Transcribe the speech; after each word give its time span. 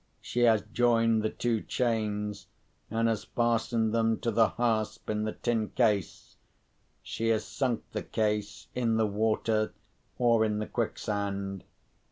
She 0.19 0.39
has 0.39 0.63
joined 0.73 1.21
the 1.21 1.29
two 1.29 1.61
chains, 1.61 2.47
and 2.89 3.07
has 3.07 3.23
fastened 3.23 3.93
them 3.93 4.19
to 4.21 4.31
the 4.31 4.49
hasp 4.49 5.11
in 5.11 5.25
the 5.25 5.31
tin 5.33 5.69
case. 5.69 6.37
She 7.03 7.27
has 7.27 7.45
sunk 7.45 7.83
the 7.91 8.01
case, 8.01 8.65
in 8.73 8.97
the 8.97 9.05
water 9.05 9.73
or 10.17 10.43
in 10.43 10.57
the 10.57 10.65
quicksand. 10.65 11.65